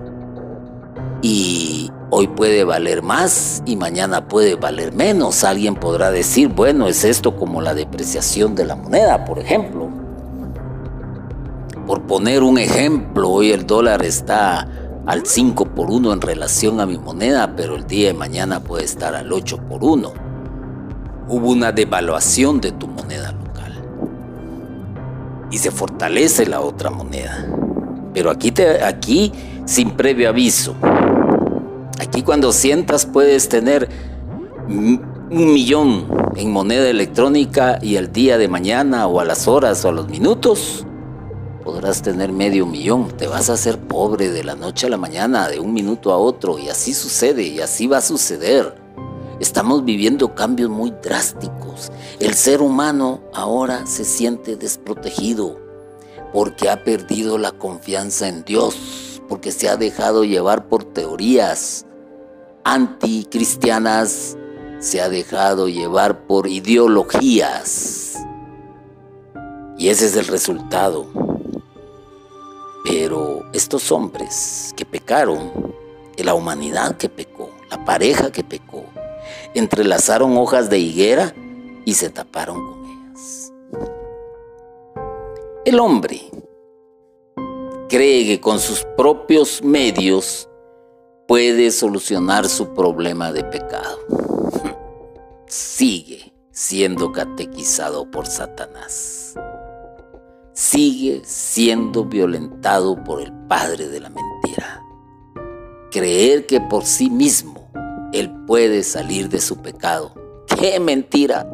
[1.21, 5.43] Y hoy puede valer más y mañana puede valer menos.
[5.43, 9.89] Alguien podrá decir, bueno, es esto como la depreciación de la moneda, por ejemplo.
[11.85, 14.67] Por poner un ejemplo, hoy el dólar está
[15.05, 18.85] al 5 por 1 en relación a mi moneda, pero el día de mañana puede
[18.85, 20.24] estar al 8 por 1
[21.27, 23.73] hubo una devaluación de tu moneda local
[25.51, 27.47] y se fortalece la otra moneda.
[28.13, 28.53] Pero aquí,
[28.83, 29.31] aquí
[29.65, 30.75] sin previo aviso.
[31.99, 33.89] Aquí cuando sientas puedes tener
[34.67, 39.89] un millón en moneda electrónica y al día de mañana o a las horas o
[39.89, 40.85] a los minutos
[41.63, 43.09] podrás tener medio millón.
[43.17, 46.17] Te vas a hacer pobre de la noche a la mañana, de un minuto a
[46.17, 48.84] otro y así sucede y así va a suceder.
[49.39, 51.91] Estamos viviendo cambios muy drásticos.
[52.19, 55.59] El ser humano ahora se siente desprotegido
[56.31, 61.85] porque ha perdido la confianza en Dios, porque se ha dejado llevar por teorías
[62.63, 64.37] anticristianas,
[64.79, 68.17] se ha dejado llevar por ideologías.
[69.77, 71.07] Y ese es el resultado.
[72.85, 75.51] Pero estos hombres que pecaron,
[76.17, 78.85] la humanidad que pecó, la pareja que pecó,
[79.55, 81.33] entrelazaron hojas de higuera
[81.85, 83.53] y se taparon con ellas.
[85.65, 86.21] El hombre
[87.89, 90.49] cree que con sus propios medios
[91.27, 93.99] puede solucionar su problema de pecado.
[95.47, 99.35] Sigue siendo catequizado por Satanás.
[100.53, 104.81] Sigue siendo violentado por el padre de la mentira.
[105.91, 107.54] Creer que por sí mismo
[108.15, 110.13] él puede salir de su pecado.
[110.47, 111.45] ¡Qué mentira!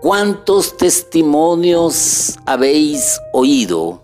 [0.00, 4.02] ¿Cuántos testimonios habéis oído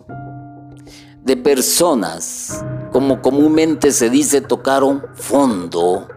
[1.22, 6.08] de personas, como comúnmente se dice, tocaron fondo,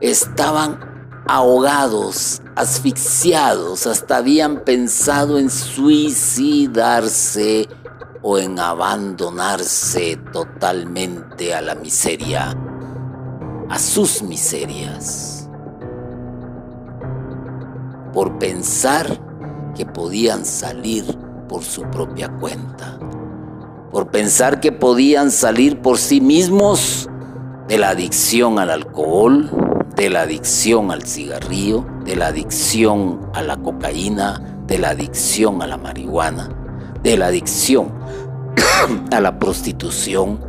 [0.00, 0.78] estaban
[1.26, 7.68] ahogados, asfixiados, hasta habían pensado en suicidarse
[8.22, 12.54] o en abandonarse totalmente a la miseria,
[13.68, 15.40] a sus miserias?
[18.12, 19.06] por pensar
[19.76, 21.04] que podían salir
[21.48, 22.98] por su propia cuenta,
[23.90, 27.08] por pensar que podían salir por sí mismos
[27.68, 29.50] de la adicción al alcohol,
[29.96, 35.66] de la adicción al cigarrillo, de la adicción a la cocaína, de la adicción a
[35.66, 36.48] la marihuana,
[37.02, 37.92] de la adicción
[39.12, 40.40] a la prostitución,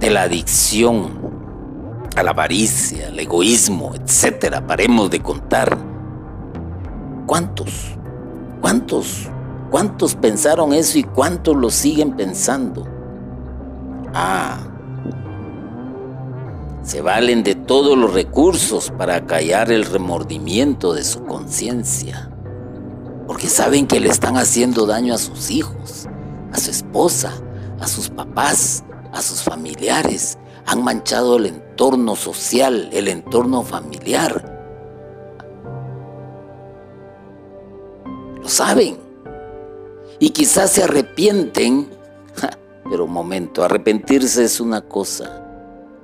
[0.00, 1.24] de la adicción
[2.16, 4.64] a la avaricia, al egoísmo, etcétera.
[4.66, 5.76] Paremos de contar
[7.26, 7.96] ¿Cuántos?
[8.60, 9.30] ¿Cuántos?
[9.70, 12.86] ¿Cuántos pensaron eso y cuántos lo siguen pensando?
[14.12, 14.58] Ah,
[16.82, 22.30] se valen de todos los recursos para callar el remordimiento de su conciencia,
[23.26, 26.06] porque saben que le están haciendo daño a sus hijos,
[26.52, 27.32] a su esposa,
[27.80, 34.54] a sus papás, a sus familiares, han manchado el entorno social, el entorno familiar,
[38.44, 38.98] Lo saben.
[40.18, 41.88] Y quizás se arrepienten.
[42.90, 45.42] Pero un momento, arrepentirse es una cosa.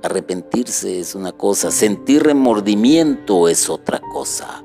[0.01, 1.69] Arrepentirse es una cosa.
[1.69, 4.63] Sentir remordimiento es otra cosa.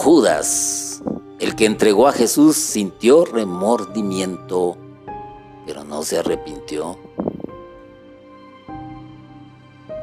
[0.00, 1.02] Judas,
[1.40, 4.76] el que entregó a Jesús, sintió remordimiento,
[5.66, 6.96] pero no se arrepintió.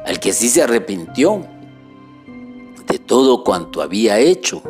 [0.04, 1.46] El que sí se arrepintió
[2.86, 4.60] de todo cuanto había hecho,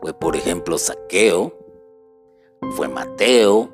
[0.00, 1.52] fue por ejemplo Saqueo,
[2.76, 3.68] fue Mateo,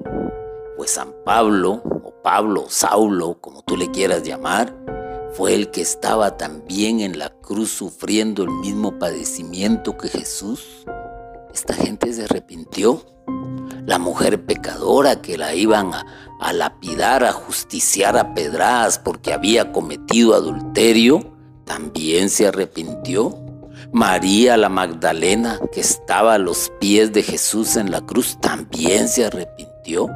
[0.79, 4.75] fue San Pablo, o Pablo, Saulo, como tú le quieras llamar,
[5.37, 10.65] fue el que estaba también en la cruz sufriendo el mismo padecimiento que Jesús.
[11.53, 13.05] Esta gente se arrepintió.
[13.85, 20.35] La mujer pecadora que la iban a, lapidar, a justiciar a pedradas porque había cometido
[20.35, 23.37] adulterio, también se arrepintió.
[23.93, 29.27] María la Magdalena, que estaba a los pies de Jesús en la cruz, también se
[29.27, 30.09] arrepintió.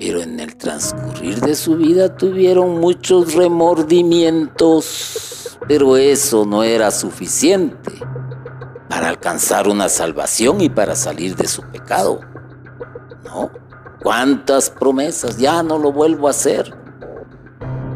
[0.00, 7.92] Pero en el transcurrir de su vida tuvieron muchos remordimientos, pero eso no era suficiente
[8.88, 12.18] para alcanzar una salvación y para salir de su pecado.
[13.24, 13.52] ¿No?
[14.02, 15.36] ¿Cuántas promesas?
[15.36, 16.80] Ya no lo vuelvo a hacer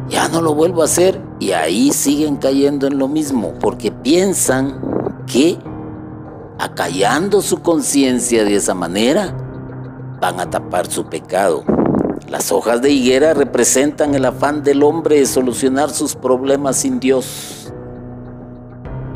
[0.09, 4.79] ya no lo vuelvo a hacer y ahí siguen cayendo en lo mismo porque piensan
[5.27, 5.59] que
[6.59, 9.35] acallando su conciencia de esa manera
[10.21, 11.65] van a tapar su pecado.
[12.35, 17.73] Las hojas de higuera representan el afán del hombre de solucionar sus problemas sin Dios.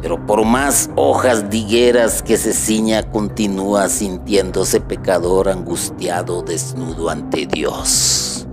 [0.01, 7.47] Pero por más hojas de higueras que se ciña, continúa sintiéndose pecador, angustiado, desnudo ante
[7.47, 8.47] Dios.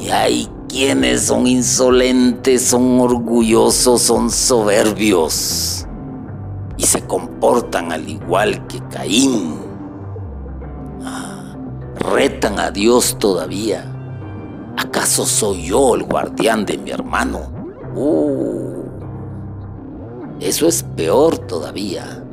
[0.00, 5.86] Y hay quienes son insolentes, son orgullosos, son soberbios
[6.76, 9.69] y se comportan al igual que Caín.
[12.00, 13.84] Retan a Dios todavía.
[14.76, 17.52] ¿Acaso soy yo el guardián de mi hermano?
[17.94, 18.82] Uh,
[20.40, 22.24] eso es peor todavía.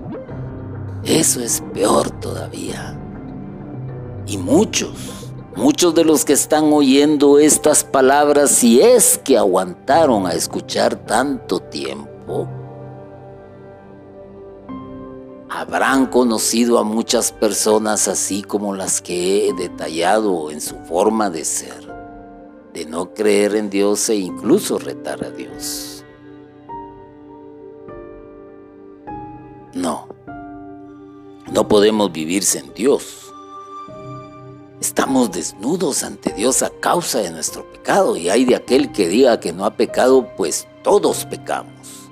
[1.03, 2.99] Eso es peor todavía.
[4.25, 5.17] Y muchos
[5.57, 11.59] Muchos de los que están oyendo estas palabras, si es que aguantaron a escuchar tanto
[11.59, 12.47] tiempo,
[15.49, 21.45] habrán conocido a muchas personas así como las que he detallado en su forma de
[21.45, 21.87] ser,
[22.73, 26.03] de no creer en Dios e incluso retar a Dios.
[29.73, 30.07] No,
[31.51, 33.23] no podemos vivir sin Dios.
[34.81, 39.39] Estamos desnudos ante Dios a causa de nuestro pecado y hay de aquel que diga
[39.39, 42.06] que no ha pecado, pues todos pecamos.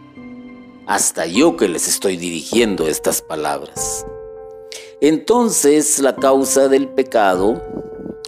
[0.87, 4.05] Hasta yo que les estoy dirigiendo estas palabras.
[5.01, 7.59] Entonces la causa del pecado,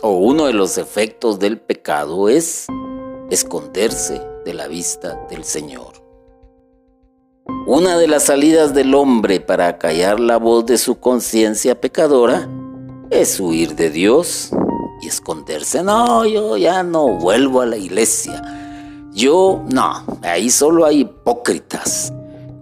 [0.02, 2.66] o uno de los efectos del pecado, es
[3.30, 6.04] esconderse de la vista del Señor.
[7.68, 12.50] Una de las salidas del hombre para callar la voz de su conciencia pecadora
[13.12, 14.50] es huir de Dios
[15.02, 15.84] y esconderse.
[15.84, 18.42] No, yo ya no vuelvo a la iglesia.
[19.14, 22.12] Yo, no, ahí solo hay hipócritas.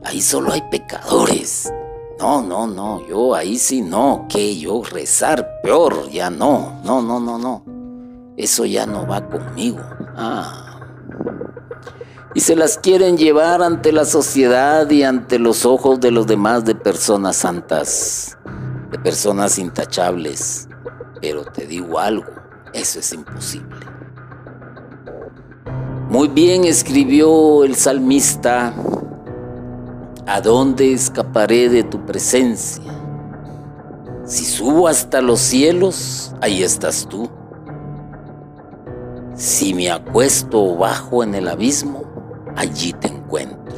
[0.06, 1.72] Ahí solo hay pecadores.
[2.20, 7.20] No, no, no, yo ahí sí no, que yo rezar peor, ya no, no, no,
[7.20, 7.66] no, no.
[8.38, 9.80] Eso ya no va conmigo.
[10.16, 10.80] Ah.
[12.34, 16.64] Y se las quieren llevar ante la sociedad y ante los ojos de los demás
[16.64, 18.38] de personas santas
[18.92, 20.68] de personas intachables.
[21.22, 22.32] Pero te digo algo,
[22.74, 23.86] eso es imposible.
[26.10, 28.74] Muy bien escribió el salmista,
[30.28, 32.84] ¿a dónde escaparé de tu presencia?
[34.26, 37.30] Si subo hasta los cielos, ahí estás tú.
[39.36, 42.04] Si me acuesto bajo en el abismo,
[42.56, 43.76] allí te encuentro.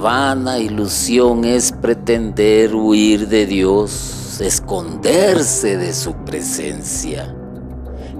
[0.00, 7.34] Vana ilusión es pretender huir de Dios, esconderse de su presencia.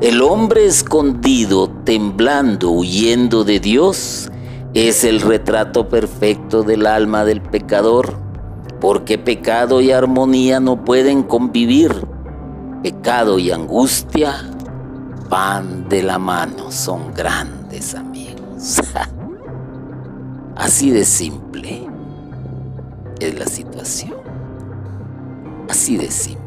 [0.00, 4.30] El hombre escondido, temblando, huyendo de Dios,
[4.74, 8.12] es el retrato perfecto del alma del pecador,
[8.80, 11.94] porque pecado y armonía no pueden convivir.
[12.82, 14.50] Pecado y angustia
[15.30, 18.80] van de la mano, son grandes amigos.
[20.56, 21.88] Así de simple
[23.20, 24.14] es la situación.
[25.68, 26.42] Así de simple.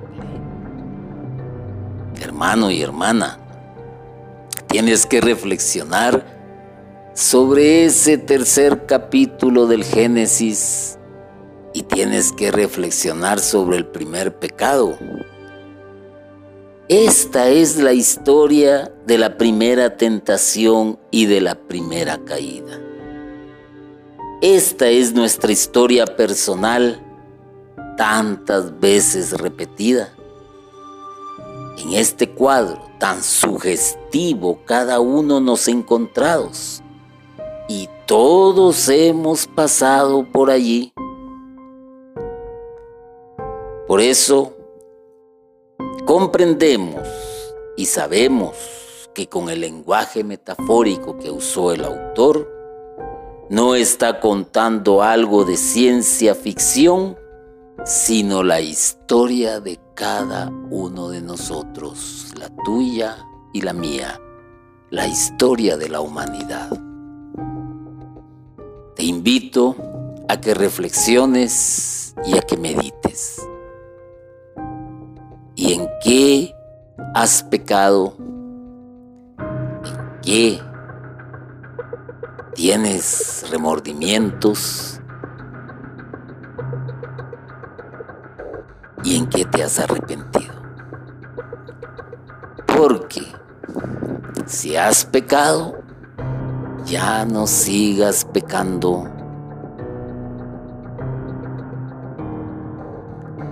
[2.22, 3.40] Hermano y hermana,
[4.68, 6.37] tienes que reflexionar
[7.18, 11.00] sobre ese tercer capítulo del Génesis
[11.74, 14.96] y tienes que reflexionar sobre el primer pecado.
[16.88, 22.80] Esta es la historia de la primera tentación y de la primera caída.
[24.44, 27.02] Esta es nuestra historia personal,
[27.98, 30.14] tantas veces repetida.
[31.80, 36.84] En este cuadro tan sugestivo cada uno nos encontrados
[37.68, 40.94] y todos hemos pasado por allí.
[43.88, 44.54] Por eso
[46.06, 47.08] comprendemos
[47.76, 52.48] y sabemos que con el lenguaje metafórico que usó el autor,
[53.50, 57.18] no está contando algo de ciencia ficción,
[57.86, 63.18] sino la historia de cada uno de nosotros, la tuya
[63.54, 64.20] y la mía,
[64.90, 66.87] la historia de la humanidad.
[68.98, 69.76] Te invito
[70.28, 73.42] a que reflexiones y a que medites.
[75.56, 76.54] ¿Y en qué
[77.14, 78.16] has pecado?
[78.18, 80.60] ¿En qué
[82.58, 85.00] tienes remordimientos
[89.04, 90.56] y en qué te has arrepentido.
[92.66, 93.22] Porque
[94.48, 95.78] si has pecado,
[96.88, 99.06] ya no sigas pecando.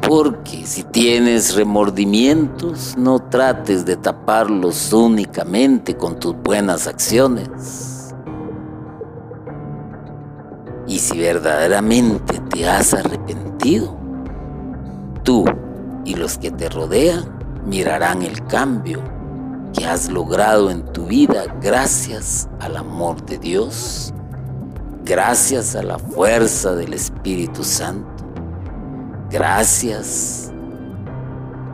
[0.02, 7.96] Porque si tienes remordimientos, no trates de taparlos únicamente con tus buenas acciones
[10.88, 13.98] y si verdaderamente te has arrepentido,
[15.24, 15.46] tú
[16.04, 17.26] y los que te rodean
[17.66, 19.02] mirarán el cambio
[19.76, 24.14] que has logrado en tu vida gracias al amor de Dios,
[25.04, 28.24] gracias a la fuerza del Espíritu Santo,
[29.30, 30.52] gracias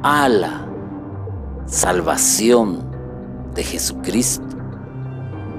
[0.01, 0.67] a la
[1.67, 2.79] salvación
[3.53, 4.57] de Jesucristo,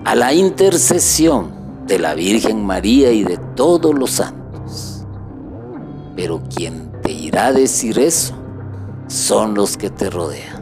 [0.05, 1.53] a la intercesión
[1.86, 5.07] de la Virgen María y de todos los santos.
[6.16, 8.34] Pero quien te irá a decir eso
[9.07, 10.62] son los que te rodean.